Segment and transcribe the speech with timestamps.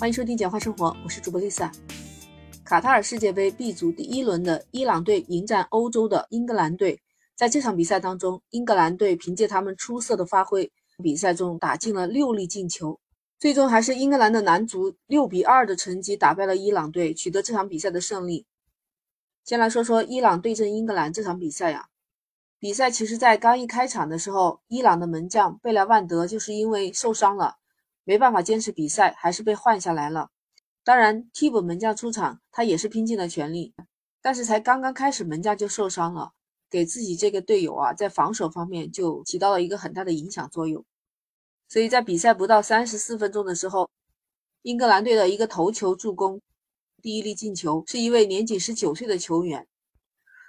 [0.00, 1.70] 欢迎收听简化生活，我是主播 Lisa。
[2.64, 7.02] 卡塔尔世界杯 B 组第一轮的伊朗队迎战欧洲的英格兰队，
[7.36, 10.72] 在这场比赛当中，英格兰队凭借他们出色的发挥，
[11.02, 12.98] 比赛中打进了六粒进球，
[13.38, 18.46] 最终还是英格兰的男足六比二的成绩打败了伊朗队，取得这场比赛的胜利。
[19.44, 21.88] 先来说说伊朗对阵英格兰这场比赛呀，
[22.58, 27.56] 比赛其实在刚一开场的时候，伊朗的门将贝莱万德就是因为受伤了。
[28.10, 30.30] 没办法坚持比赛，还是被换下来了。
[30.82, 33.72] 当然，替补门将出场，他也是拼尽了全力。
[34.20, 36.32] 但是才刚刚开始，门将就受伤了，
[36.68, 40.84] 给自己这个队友啊，在防守方面就起到了一个很大的影响作用。
[41.68, 43.88] 所以在比赛不到三十四分钟的时候，
[44.62, 46.40] 英格兰队的一个头球助攻，
[47.00, 49.68] 第一粒进球是一位年仅十九岁的球员。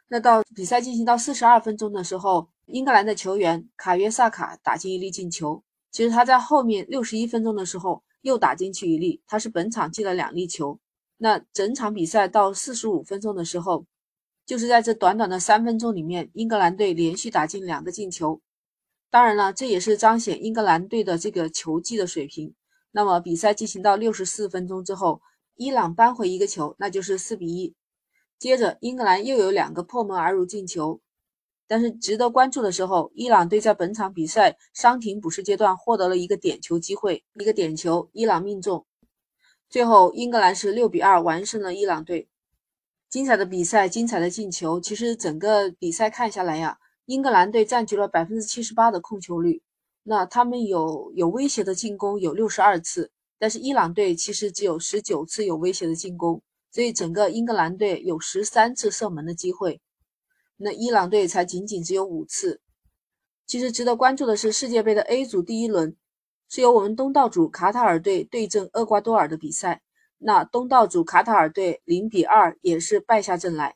[0.07, 5.63] 那到比赛进行到四十二分钟的时候，英格兰的球员卡约萨卡打进一粒进球。
[5.91, 10.79] 其实他在后面六十一分钟的时候又打进去一粒，他是本场进了两粒球。
[11.18, 13.85] 那整场比赛到四十五分钟的时候，
[14.46, 18.41] 就是在这短短的三分钟里面，英格兰队连续打进两个进球。
[19.10, 22.55] 当然了，这也是彰显英格兰队的这个球技的水平。
[22.91, 25.21] 那么比赛进行到六十四分钟之后，
[25.55, 27.76] 伊朗扳回一个球，那就是四比一。
[28.40, 31.02] 接着英格兰又有两个破门而入进球。
[31.72, 38.86] 但是值得关注的时候，伊朗队在本场比赛伤停补时阶段获得了一个点球机会，一个点球，伊朗命中。
[39.70, 42.27] 最后，英格兰是六比二完胜了伊朗队。
[43.10, 44.82] 精彩的比赛，精彩的进球。
[44.82, 49.62] 其实整个比赛看下来呀，英格兰队占据了百分之七十八的控球率，
[50.04, 59.80] 那他们有有威胁的进攻有六十二次，但是伊朗队其实只有十九次有威胁的进攻，所以整个英格兰队有十三次射门的机会。
[60.63, 62.62] 那伊朗队才仅仅只有五次。
[63.48, 65.95] 其实值得关注的是，世界杯的 A 组第一轮
[66.47, 69.81] 是由我们东道主卡塔尔队对阵厄瓜多尔的比赛。
[70.19, 73.75] 那东道主卡塔尔队零比二也是败下阵来。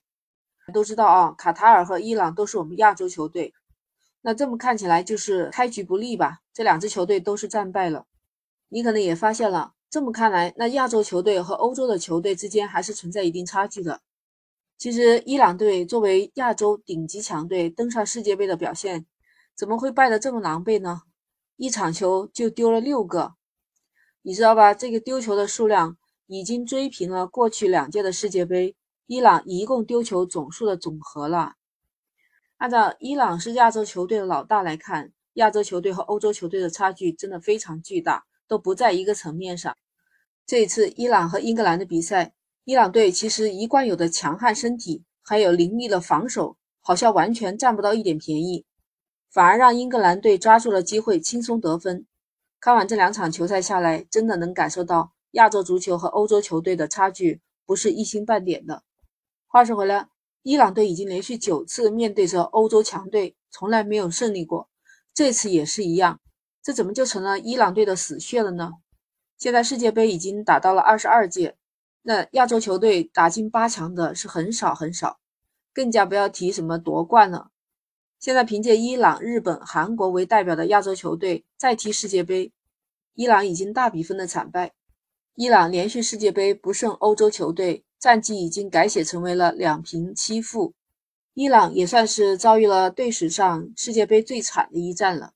[0.74, 3.54] 都知道啊，卡塔尔和伊朗都是我们亚洲球队。
[4.22, 6.42] 那这么看起来就是开局不利吧？
[6.54, 8.06] 这两支球队都是战败了。
[8.70, 14.02] 你可能也发现了，这么看来，那亚洲球队和欧洲的球队之间还是存在一定差距的。
[14.78, 19.06] 其实，伊朗队作为亚洲顶级强队登上世界杯的表现，
[19.56, 21.04] 怎么会败得这么狼狈呢？
[21.56, 23.36] 一场球就丢了六个，
[24.22, 24.74] 你知道吧？
[24.74, 25.98] 这个丢球的数量
[26.28, 28.76] 已经追平了过去两届的世界杯
[29.08, 31.54] 伊朗一共丢球总数的总和了。
[32.58, 39.76] 按照伊朗是亚洲球队的老大来看，亚洲球队和欧洲球队的差距真的非常巨大，都不在一个层面上。
[40.46, 42.35] 这一次伊朗和英格兰的比赛。
[42.66, 48.66] 伊朗队其实一贯有的强悍身体，还有凌厉的防守，好像完全占不到一点便宜，
[49.30, 52.08] 反而让英格兰队抓住了机会，轻松得分。
[52.60, 58.82] 看完这两场球赛下来，真的能感受到亚洲足球和欧洲球队的差距不是一星半点的。
[59.46, 60.10] 话说回来，
[60.42, 64.68] 伊朗队已经连续九次面对着欧洲强队，从来没有胜利过，
[65.14, 66.20] 这次也是一样，
[66.64, 68.72] 这怎么就成了伊朗队的死穴了呢？
[69.38, 71.56] 现在世界杯已经打到了二十二届。
[72.08, 75.18] 那亚洲球队打进八强的是很少很少，
[75.74, 77.50] 更加不要提什么夺冠了。
[78.20, 82.52] 现在凭借伊朗、日本、韩国为代表的亚洲球队再踢世界杯，
[83.16, 84.74] 伊朗已经大比分的惨败。
[85.34, 90.76] 伊朗连续世界杯不胜欧洲球队，战绩已经改写成为了两平七负。
[91.34, 95.34] 伊朗也算是遭遇了队史上世界杯最惨的一战了。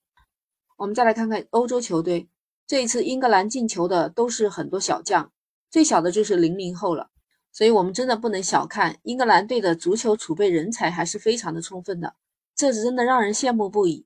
[0.77, 2.29] 我们再来看看欧洲球队，
[2.67, 5.31] 这一次英格兰进球的都是很多小将。
[5.71, 7.09] 最小的就是零零后了，
[7.51, 12.15] 所以我们真的不能小看英格兰队的足球储备人才，还是非常的充分的，
[12.55, 14.05] 这是真的让人羡慕不已。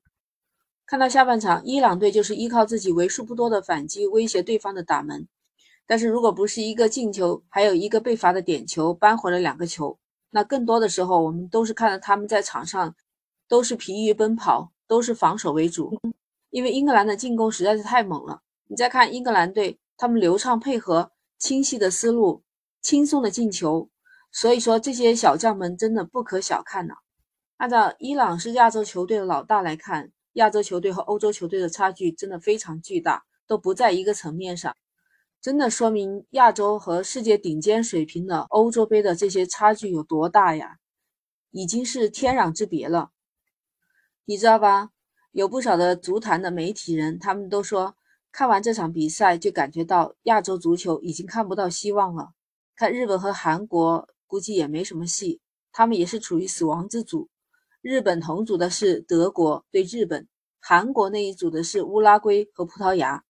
[0.86, 5.26] 看到下半场，伊朗队就是依靠自己为数不多的反击威胁对方的打门，
[5.86, 9.98] 但是如果不是一个进球，还有一个被罚的点球扳回了两个球，
[10.30, 12.94] 那更多的时候我们都是看到他们在场上
[13.48, 15.98] 都是疲于奔跑，都是防守为主，
[16.50, 18.42] 因为英格兰的进攻实在是太猛了。
[18.66, 21.12] 你再看英格兰队，他们流畅配合。
[21.44, 22.42] 清晰的思路，
[22.80, 23.90] 轻松的进球，
[24.32, 26.94] 所以说这些小将们真的不可小看呐。
[27.58, 34.74] 按照伊朗是亚洲球队的老大来看，亚洲球队和欧洲球队的差距真的非常巨大，都不在一个层面上，
[35.42, 40.78] 真的说明亚洲和世界顶尖水平的欧洲杯的这些差距有多大呀？
[41.50, 43.10] 已经是天壤之别了，
[44.24, 44.92] 你知道吧？
[45.32, 47.96] 有不少的足坛的媒体人，他们都说。
[48.36, 52.32] 看完这场比赛，就感觉到亚洲足球已经看不到希望了。
[52.74, 55.40] 看日本和韩国，估计也没什么戏，
[55.70, 57.28] 他们也是处于死亡之组。
[57.80, 60.26] 日本同组的是德国对日本，
[60.58, 63.22] 韩国那一组的是乌拉圭和葡萄牙。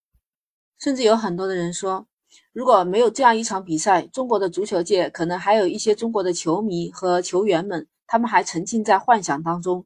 [0.81, 2.07] 甚至有很多的人说，
[2.55, 9.85] 如果没有这样一场比赛，中国的足球界可能还有一些中国的球迷和球员们，他们还沉浸在幻想当中，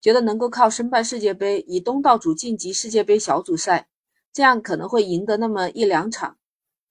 [0.00, 3.86] 觉得能够靠申办世界杯，以东道主晋级世界杯小组赛，
[4.32, 6.36] 这样可能会赢得那么一两场。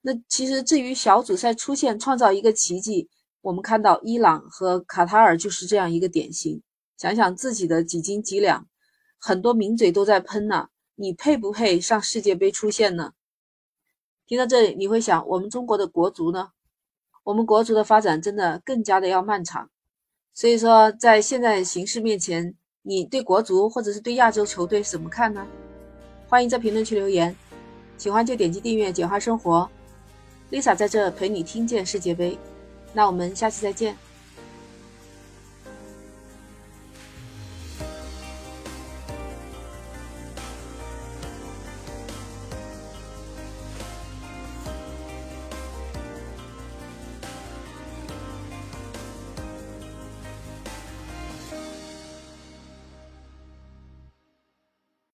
[0.01, 3.09] 那其实至于小组赛出现创造一个奇迹，
[3.41, 6.61] 我们看到伊朗和卡塔尔就是这样一个典型。
[6.97, 8.67] 想想自己的几斤几两，
[9.17, 10.67] 很多名嘴都在喷呢。
[10.95, 13.13] 你配不配上世界杯出现呢？
[14.27, 16.49] 听到这里，你会想，我们中国的国足呢？
[17.23, 19.69] 我们国足的发展真的更加的要漫长。
[20.33, 25.47] 所以说，在现在形势面前，你对国足或者是对亚洲球队怎么看呢？
[26.31, 27.35] 欢迎在评论区留言。
[27.97, 29.69] 喜欢就点击订阅，简化生活。
[30.49, 32.39] Lisa 在这陪你听见世界杯。
[32.93, 33.97] 那我们下期再见。